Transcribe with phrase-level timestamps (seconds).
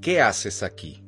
[0.00, 1.02] ¿Qué haces aquí?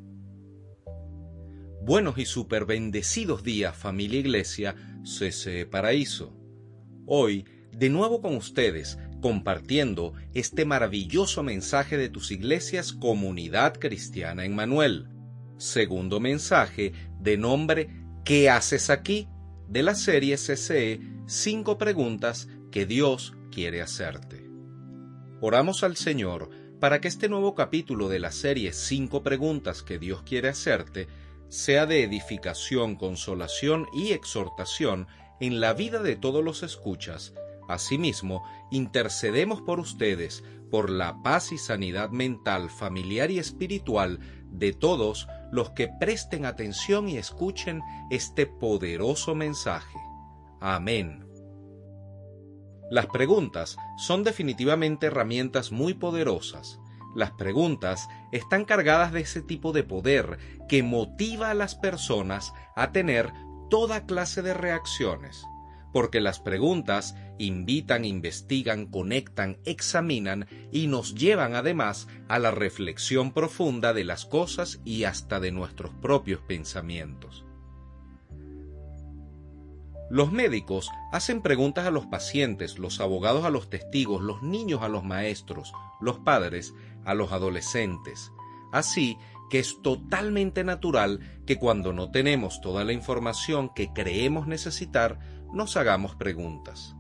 [1.83, 4.75] Buenos y super bendecidos días familia iglesia
[5.05, 6.37] CC Paraíso.
[7.07, 14.55] Hoy, de nuevo con ustedes, compartiendo este maravilloso mensaje de tus iglesias Comunidad Cristiana en
[14.55, 15.09] Manuel.
[15.59, 17.89] Segundo mensaje de nombre
[18.25, 19.29] ¿Qué haces aquí?
[19.69, 24.49] de la serie CCE Cinco preguntas que Dios quiere hacerte.
[25.41, 30.23] Oramos al Señor para que este nuevo capítulo de la serie Cinco preguntas que Dios
[30.23, 31.09] quiere hacerte
[31.49, 35.07] sea de edificación, consolación y exhortación
[35.41, 37.35] en la vida de todos los escuchas.
[37.69, 44.21] Asimismo, intercedemos por ustedes, por la paz y sanidad mental, familiar y espiritual
[44.51, 49.99] de todos los que presten atención y escuchen este poderoso mensaje.
[50.61, 51.28] Amén.
[52.91, 56.81] Las preguntas son definitivamente herramientas muy poderosas.
[57.15, 62.93] Las preguntas están cargadas de ese tipo de poder que motiva a las personas a
[62.93, 63.31] tener
[63.69, 65.45] toda clase de reacciones,
[65.93, 73.93] porque las preguntas invitan, investigan, conectan, examinan y nos llevan además a la reflexión profunda
[73.93, 77.48] de las cosas y hasta de nuestros propios pensamientos.
[80.11, 84.89] Los médicos hacen preguntas a los pacientes, los abogados a los testigos, los niños a
[84.89, 88.33] los maestros, los padres a los adolescentes.
[88.73, 89.19] Así
[89.51, 95.19] que es totalmente natural que cuando no tenemos toda la información que creemos necesitar,
[95.53, 96.95] nos hagamos preguntas.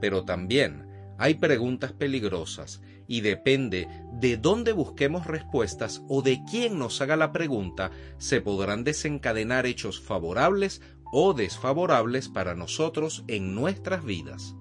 [0.00, 7.00] Pero también hay preguntas peligrosas y depende de dónde busquemos respuestas o de quién nos
[7.00, 10.80] haga la pregunta, se podrán desencadenar hechos favorables
[11.12, 14.54] o desfavorables para nosotros en nuestras vidas.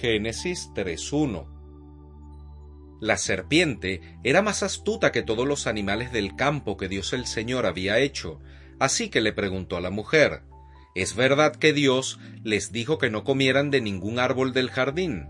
[0.00, 1.46] Génesis 3.1
[3.00, 7.66] La serpiente era más astuta que todos los animales del campo que Dios el Señor
[7.66, 8.40] había hecho,
[8.78, 10.44] así que le preguntó a la mujer,
[10.94, 15.28] ¿Es verdad que Dios les dijo que no comieran de ningún árbol del jardín?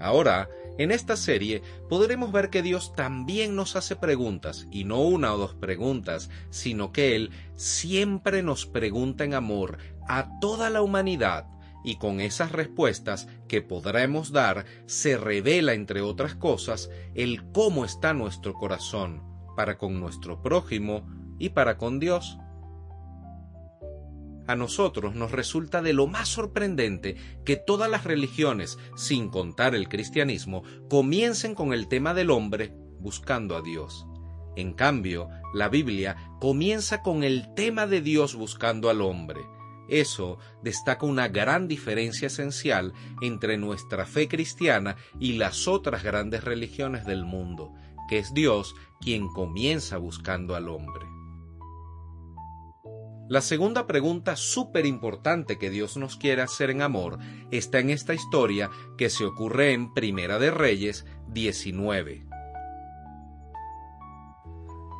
[0.00, 5.34] Ahora, en esta serie podremos ver que Dios también nos hace preguntas, y no una
[5.34, 11.46] o dos preguntas, sino que Él siempre nos pregunta en amor a toda la humanidad,
[11.84, 18.14] y con esas respuestas que podremos dar se revela, entre otras cosas, el cómo está
[18.14, 19.22] nuestro corazón,
[19.56, 21.06] para con nuestro prójimo
[21.38, 22.38] y para con Dios
[24.46, 29.88] a nosotros nos resulta de lo más sorprendente que todas las religiones, sin contar el
[29.88, 34.06] cristianismo, comiencen con el tema del hombre buscando a Dios.
[34.56, 39.40] En cambio, la Biblia comienza con el tema de Dios buscando al hombre.
[39.88, 47.04] Eso destaca una gran diferencia esencial entre nuestra fe cristiana y las otras grandes religiones
[47.04, 47.74] del mundo,
[48.08, 51.13] que es Dios quien comienza buscando al hombre.
[53.26, 57.18] La segunda pregunta súper importante que Dios nos quiere hacer en amor
[57.50, 62.26] está en esta historia que se ocurre en Primera de Reyes 19.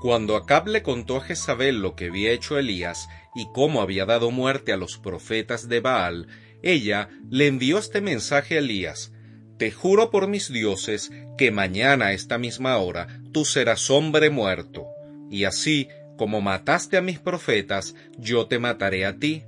[0.00, 4.30] Cuando Acab le contó a Jezabel lo que había hecho Elías y cómo había dado
[4.30, 6.28] muerte a los profetas de Baal,
[6.62, 9.12] ella le envió este mensaje a Elías.
[9.58, 14.86] Te juro por mis dioses que mañana a esta misma hora tú serás hombre muerto.
[15.30, 19.44] Y así como mataste a mis profetas, yo te mataré a ti.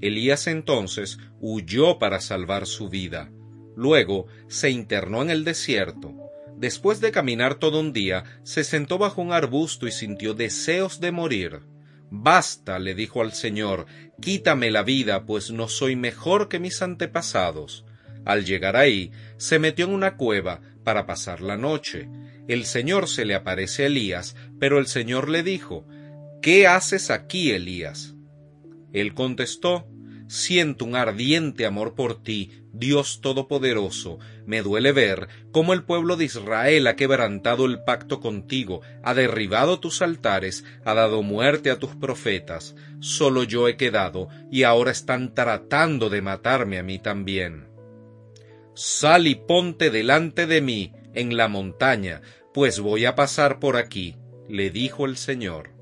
[0.00, 3.30] Elías entonces huyó para salvar su vida.
[3.76, 6.14] Luego se internó en el desierto.
[6.56, 11.12] Después de caminar todo un día, se sentó bajo un arbusto y sintió deseos de
[11.12, 11.60] morir.
[12.10, 13.86] Basta, le dijo al Señor,
[14.20, 17.84] quítame la vida, pues no soy mejor que mis antepasados.
[18.24, 22.08] Al llegar ahí, se metió en una cueva para pasar la noche.
[22.48, 25.86] El Señor se le aparece a Elías, pero el Señor le dijo,
[26.42, 28.16] ¿Qué haces aquí, Elías?
[28.92, 29.86] Él contestó,
[30.26, 34.18] Siento un ardiente amor por ti, Dios Todopoderoso.
[34.46, 39.78] Me duele ver cómo el pueblo de Israel ha quebrantado el pacto contigo, ha derribado
[39.78, 42.74] tus altares, ha dado muerte a tus profetas.
[42.98, 47.69] Solo yo he quedado, y ahora están tratando de matarme a mí también.
[48.82, 52.22] Sal y ponte delante de mí, en la montaña,
[52.54, 54.16] pues voy a pasar por aquí,
[54.48, 55.74] le dijo el Señor.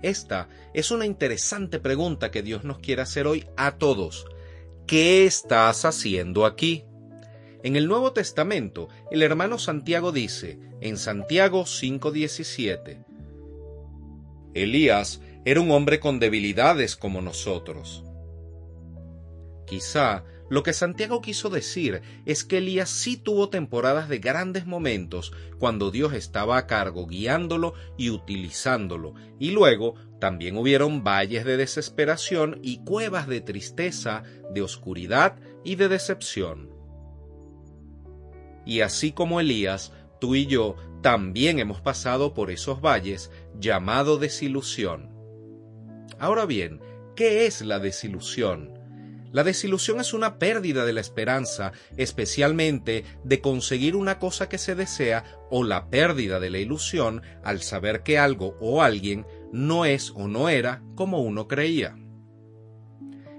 [0.00, 4.26] Esta es una interesante pregunta que Dios nos quiere hacer hoy a todos.
[4.86, 6.84] ¿Qué estás haciendo aquí?
[7.64, 13.04] En el Nuevo Testamento, el hermano Santiago dice, en Santiago 5:17,
[14.54, 18.04] Elías era un hombre con debilidades como nosotros.
[19.66, 25.32] Quizá lo que Santiago quiso decir es que Elías sí tuvo temporadas de grandes momentos
[25.58, 32.60] cuando Dios estaba a cargo guiándolo y utilizándolo, y luego también hubieron valles de desesperación
[32.62, 34.22] y cuevas de tristeza,
[34.52, 36.70] de oscuridad y de decepción.
[38.66, 45.10] Y así como Elías, tú y yo también hemos pasado por esos valles llamado desilusión.
[46.18, 46.80] Ahora bien,
[47.16, 48.83] ¿qué es la desilusión?
[49.34, 54.76] La desilusión es una pérdida de la esperanza, especialmente de conseguir una cosa que se
[54.76, 60.12] desea, o la pérdida de la ilusión al saber que algo o alguien no es
[60.14, 61.96] o no era como uno creía.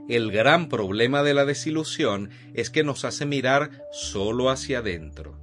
[0.09, 5.39] El gran problema de la desilusión es que nos hace mirar solo hacia adentro.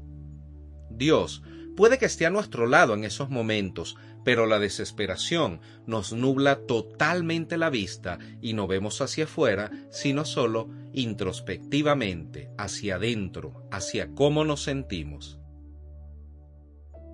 [0.91, 1.43] Dios
[1.79, 7.57] puede que esté a nuestro lado en esos momentos, pero la desesperación nos nubla totalmente
[7.57, 14.63] la vista y no vemos hacia afuera, sino solo introspectivamente, hacia adentro, hacia cómo nos
[14.63, 15.39] sentimos.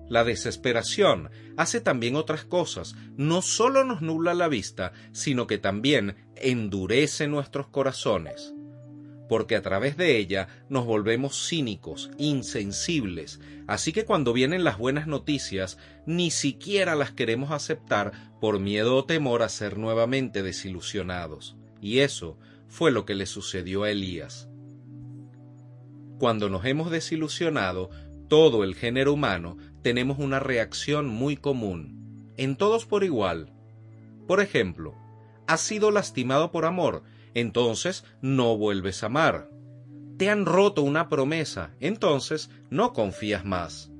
[0.07, 6.15] La desesperación hace también otras cosas, no solo nos nubla la vista, sino que también
[6.35, 8.53] endurece nuestros corazones
[9.29, 15.05] porque a través de ella nos volvemos cínicos, insensibles, así que cuando vienen las buenas
[15.05, 15.77] noticias,
[16.07, 21.55] ni siquiera las queremos aceptar por miedo o temor a ser nuevamente desilusionados.
[21.79, 24.49] Y eso fue lo que le sucedió a Elías.
[26.17, 27.91] Cuando nos hemos desilusionado,
[28.27, 33.53] todo el género humano tenemos una reacción muy común, en todos por igual.
[34.27, 34.95] Por ejemplo,
[35.45, 37.03] has sido lastimado por amor,
[37.39, 39.49] entonces no vuelves a amar.
[40.17, 43.91] Te han roto una promesa, entonces no confías más.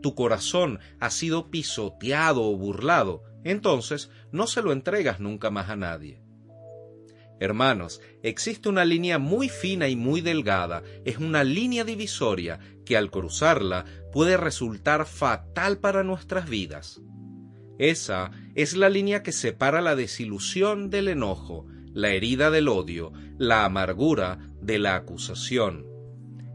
[0.00, 5.76] Tu corazón ha sido pisoteado o burlado, entonces no se lo entregas nunca más a
[5.76, 6.20] nadie.
[7.38, 13.10] Hermanos, existe una línea muy fina y muy delgada, es una línea divisoria que al
[13.10, 17.00] cruzarla puede resultar fatal para nuestras vidas.
[17.78, 23.64] Esa es la línea que separa la desilusión del enojo, la herida del odio, la
[23.64, 25.86] amargura de la acusación.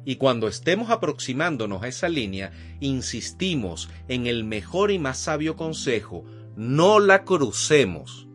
[0.06, 6.24] Y cuando estemos aproximándonos a esa línea, insistimos en el mejor y más sabio consejo,
[6.56, 8.28] no la crucemos.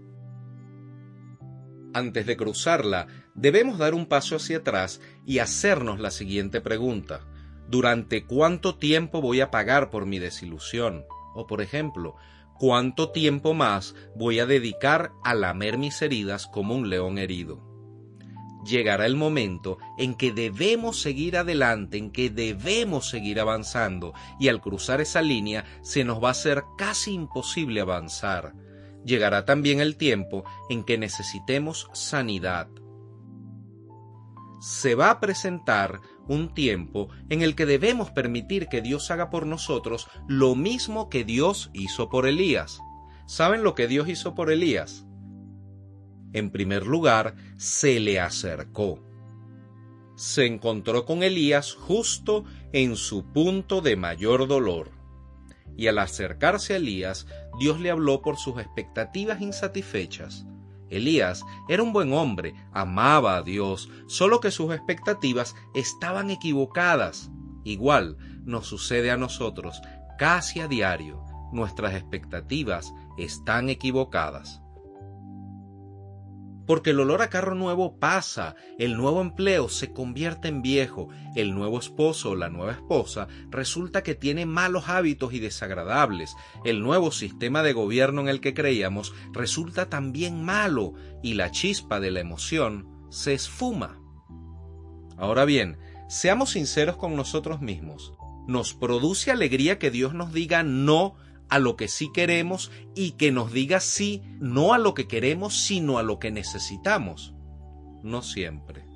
[1.95, 7.27] Antes de cruzarla, debemos dar un paso hacia atrás y hacernos la siguiente pregunta.
[7.69, 11.05] ¿Durante cuánto tiempo voy a pagar por mi desilusión?
[11.35, 12.17] O por ejemplo,
[12.59, 17.73] ¿Cuánto tiempo más voy a dedicar a lamer mis heridas como un león herido?
[18.65, 24.61] Llegará el momento en que debemos seguir adelante, en que debemos seguir avanzando, y al
[24.61, 28.55] cruzar esa línea se nos va a hacer casi imposible avanzar.
[29.05, 32.69] Llegará también el tiempo en que necesitemos sanidad.
[34.61, 39.47] Se va a presentar un tiempo en el que debemos permitir que Dios haga por
[39.47, 42.81] nosotros lo mismo que Dios hizo por Elías.
[43.27, 45.07] ¿Saben lo que Dios hizo por Elías?
[46.33, 49.03] En primer lugar, se le acercó.
[50.17, 54.91] Se encontró con Elías justo en su punto de mayor dolor.
[55.77, 57.27] Y al acercarse a Elías,
[57.59, 60.47] Dios le habló por sus expectativas insatisfechas
[60.93, 67.31] Elías era un buen hombre, amaba a Dios, solo que sus expectativas estaban equivocadas.
[67.65, 69.81] Igual nos sucede a nosotros
[70.19, 71.25] casi a diario.
[71.53, 74.62] Nuestras expectativas están equivocadas
[76.67, 81.55] porque el olor a carro nuevo pasa, el nuevo empleo se convierte en viejo, el
[81.55, 87.11] nuevo esposo o la nueva esposa resulta que tiene malos hábitos y desagradables, el nuevo
[87.11, 92.21] sistema de gobierno en el que creíamos resulta también malo y la chispa de la
[92.21, 93.99] emoción se esfuma.
[95.17, 95.79] Ahora bien,
[96.09, 98.15] seamos sinceros con nosotros mismos.
[98.49, 101.15] ¿Nos produce alegría que Dios nos diga no
[101.53, 105.55] a lo que sí queremos y que nos diga sí, no a lo que queremos,
[105.55, 107.35] sino a lo que necesitamos.
[108.03, 108.87] No siempre.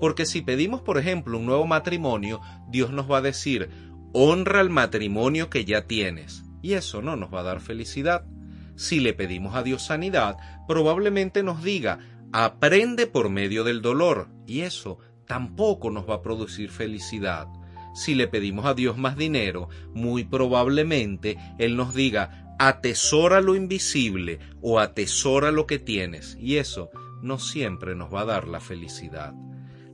[0.00, 3.70] Porque si pedimos, por ejemplo, un nuevo matrimonio, Dios nos va a decir,
[4.12, 6.42] honra el matrimonio que ya tienes.
[6.60, 8.26] Y eso no nos va a dar felicidad.
[8.74, 12.00] Si le pedimos a Dios sanidad, probablemente nos diga,
[12.32, 14.28] aprende por medio del dolor.
[14.44, 17.46] Y eso tampoco nos va a producir felicidad.
[17.94, 24.40] Si le pedimos a Dios más dinero, muy probablemente Él nos diga, atesora lo invisible
[24.60, 26.90] o atesora lo que tienes, y eso
[27.22, 29.32] no siempre nos va a dar la felicidad.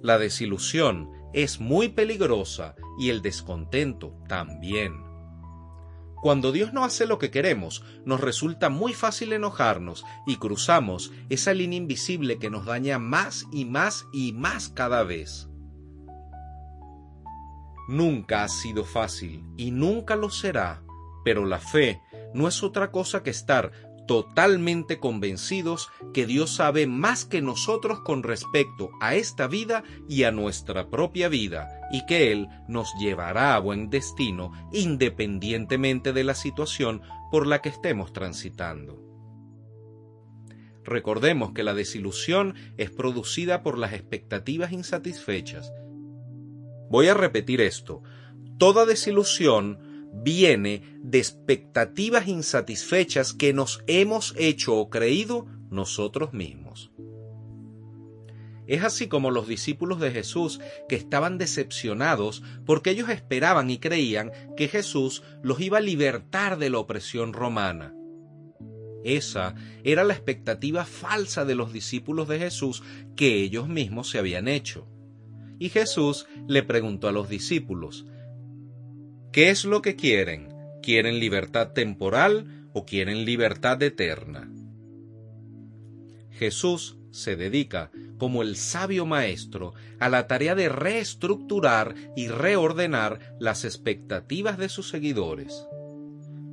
[0.02, 5.10] La desilusión es muy peligrosa y el descontento también.
[6.22, 11.54] Cuando Dios no hace lo que queremos, nos resulta muy fácil enojarnos y cruzamos esa
[11.54, 15.49] línea invisible que nos daña más y más y más cada vez.
[17.90, 20.84] Nunca ha sido fácil y nunca lo será,
[21.24, 22.00] pero la fe
[22.32, 23.72] no es otra cosa que estar
[24.06, 30.30] totalmente convencidos que Dios sabe más que nosotros con respecto a esta vida y a
[30.30, 37.02] nuestra propia vida, y que Él nos llevará a buen destino independientemente de la situación
[37.32, 39.02] por la que estemos transitando.
[40.84, 45.72] Recordemos que la desilusión es producida por las expectativas insatisfechas.
[46.90, 48.02] Voy a repetir esto.
[48.58, 49.78] Toda desilusión
[50.12, 56.90] viene de expectativas insatisfechas que nos hemos hecho o creído nosotros mismos.
[58.66, 64.32] Es así como los discípulos de Jesús que estaban decepcionados porque ellos esperaban y creían
[64.56, 67.94] que Jesús los iba a libertar de la opresión romana.
[69.04, 69.54] Esa
[69.84, 72.82] era la expectativa falsa de los discípulos de Jesús
[73.14, 74.88] que ellos mismos se habían hecho.
[75.60, 78.06] Y Jesús le preguntó a los discípulos,
[79.30, 80.48] ¿Qué es lo que quieren?
[80.82, 84.50] ¿Quieren libertad temporal o quieren libertad eterna?
[86.30, 93.66] Jesús se dedica, como el sabio maestro, a la tarea de reestructurar y reordenar las
[93.66, 95.66] expectativas de sus seguidores.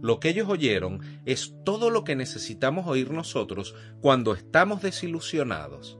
[0.01, 5.97] Lo que ellos oyeron es todo lo que necesitamos oír nosotros cuando estamos desilusionados.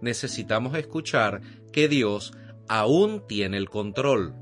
[0.00, 1.40] Necesitamos escuchar
[1.76, 2.32] que Dios
[2.66, 4.34] aún tiene el control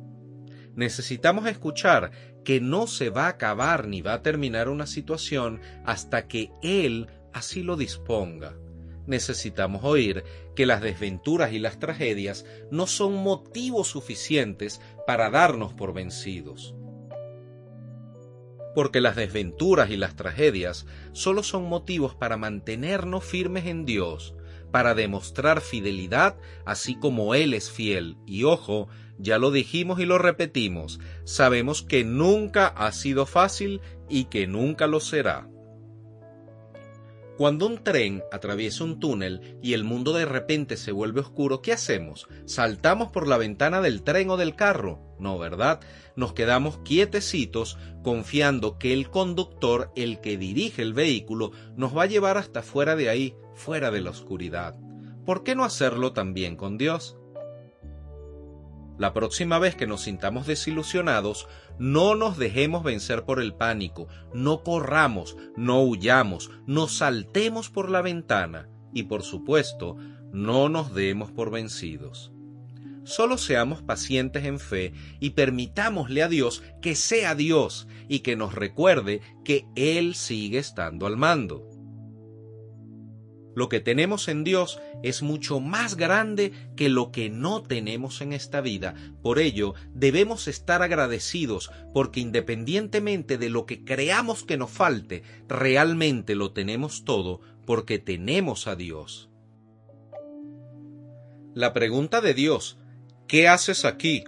[0.77, 2.11] necesitamos escuchar
[2.45, 7.09] que no se va a acabar ni va a terminar una situación hasta que Él
[7.33, 8.57] así lo disponga.
[9.07, 10.25] Necesitamos oír
[10.57, 16.75] que las desventuras y las tragedias no son motivos suficientes para darnos por vencidos.
[18.75, 24.35] Porque las desventuras y las tragedias solo son motivos para mantenernos firmes en Dios,
[24.75, 28.17] para demostrar fidelidad así como Él es fiel.
[28.27, 28.89] Y ojo,
[29.19, 34.89] ya lo dijimos y lo repetimos, sabemos que nunca ha sido fácil y que nunca
[34.89, 35.49] lo será.
[37.37, 41.73] Cuando un tren atraviesa un túnel y el mundo de repente se vuelve oscuro, ¿qué
[41.73, 42.27] hacemos?
[42.45, 45.17] ¿Saltamos por la ventana del tren o del carro?
[45.21, 45.79] No, ¿verdad?
[46.17, 52.07] Nos quedamos quietecitos confiando que el conductor, el que dirige el vehículo, nos va a
[52.07, 54.77] llevar hasta fuera de ahí, fuera de la oscuridad.
[55.25, 57.17] ¿Por qué no hacerlo también con Dios?
[58.99, 64.63] La próxima vez que nos sintamos desilusionados, no nos dejemos vencer por el pánico, no
[64.63, 69.97] corramos, no huyamos, no saltemos por la ventana y por supuesto,
[70.33, 72.33] no nos demos por vencidos.
[73.03, 78.55] Solo seamos pacientes en fe y permitámosle a Dios que sea Dios y que nos
[78.55, 81.69] recuerde que Él sigue estando al mando.
[83.55, 88.33] Lo que tenemos en Dios es mucho más grande que lo que no tenemos en
[88.33, 88.95] esta vida.
[89.23, 96.35] Por ello, debemos estar agradecidos porque independientemente de lo que creamos que nos falte, realmente
[96.35, 99.31] lo tenemos todo porque tenemos a Dios.
[101.55, 102.79] La pregunta de Dios,
[103.29, 104.25] ¿qué haces aquí?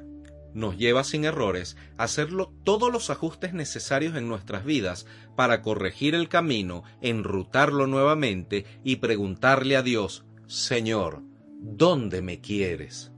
[0.57, 6.15] Nos lleva sin errores a hacerlo todos los ajustes necesarios en nuestras vidas para corregir
[6.15, 11.23] el camino, enrutarlo nuevamente y preguntarle a Dios, Señor,
[11.61, 13.13] ¿dónde me quieres?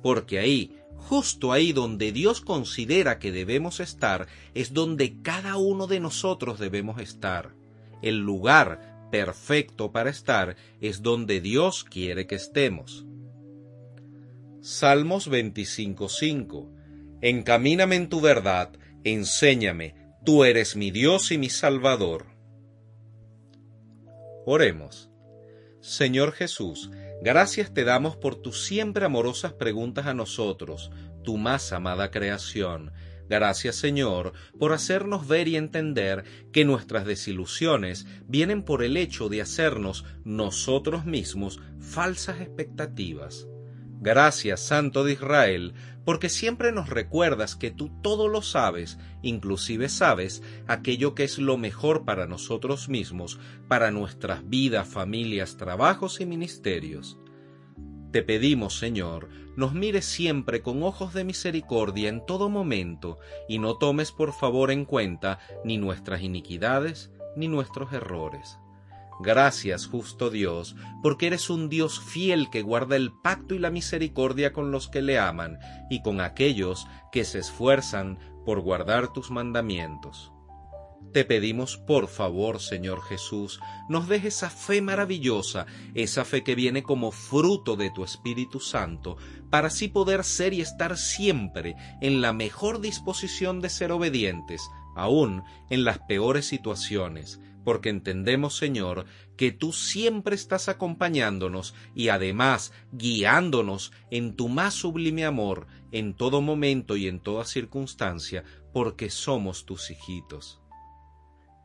[0.00, 5.98] Porque ahí, justo ahí donde Dios considera que debemos estar, es donde cada uno de
[5.98, 7.56] nosotros debemos estar.
[8.02, 13.04] El lugar perfecto para estar es donde Dios quiere que estemos.
[14.70, 16.68] Salmos 25:5
[17.22, 18.70] Encamíname en tu verdad,
[19.02, 19.94] enséñame,
[20.26, 22.26] tú eres mi Dios y mi Salvador.
[24.44, 25.08] Oremos.
[25.80, 26.90] Señor Jesús,
[27.22, 30.90] gracias te damos por tus siempre amorosas preguntas a nosotros,
[31.24, 32.92] tu más amada creación.
[33.26, 39.40] Gracias Señor por hacernos ver y entender que nuestras desilusiones vienen por el hecho de
[39.40, 43.48] hacernos nosotros mismos falsas expectativas.
[44.00, 45.74] Gracias, Santo de Israel,
[46.04, 51.56] porque siempre nos recuerdas que tú todo lo sabes, inclusive sabes aquello que es lo
[51.56, 57.18] mejor para nosotros mismos, para nuestras vidas, familias, trabajos y ministerios.
[58.12, 63.76] Te pedimos, Señor, nos mires siempre con ojos de misericordia en todo momento, y no
[63.76, 68.58] tomes por favor en cuenta ni nuestras iniquidades ni nuestros errores.
[69.20, 74.52] Gracias, justo Dios, porque eres un Dios fiel que guarda el pacto y la misericordia
[74.52, 75.58] con los que le aman
[75.90, 80.32] y con aquellos que se esfuerzan por guardar tus mandamientos.
[81.12, 86.82] Te pedimos por favor, Señor Jesús, nos dejes esa fe maravillosa, esa fe que viene
[86.82, 89.16] como fruto de tu Espíritu Santo,
[89.50, 94.62] para así poder ser y estar siempre en la mejor disposición de ser obedientes,
[94.96, 99.04] aun en las peores situaciones, porque entendemos, Señor,
[99.36, 106.40] que tú siempre estás acompañándonos y además guiándonos en tu más sublime amor en todo
[106.40, 110.62] momento y en toda circunstancia, porque somos tus hijitos.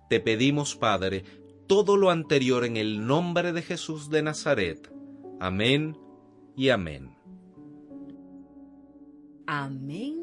[0.10, 1.24] Te pedimos, Padre,
[1.68, 4.92] todo lo anterior en el nombre de Jesús de Nazaret.
[5.40, 5.98] Amén
[6.58, 7.16] y amén.
[9.48, 10.23] Amén